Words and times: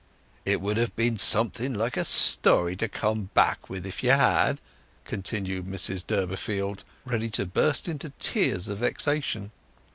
"It 0.45 0.61
would 0.61 0.77
have 0.77 0.95
been 0.95 1.19
something 1.19 1.75
like 1.75 1.95
a 1.95 2.03
story 2.03 2.75
to 2.75 2.89
come 2.89 3.29
back 3.35 3.69
with, 3.69 3.85
if 3.85 4.01
you 4.03 4.09
had!" 4.09 4.59
continued 5.05 5.67
Mrs 5.67 6.03
Durbeyfield, 6.07 6.83
ready 7.05 7.29
to 7.29 7.45
burst 7.45 7.87
into 7.87 8.09
tears 8.17 8.67
of 8.67 8.79
vexation. 8.79 9.51